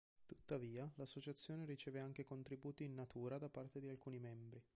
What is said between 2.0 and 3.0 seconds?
contributi in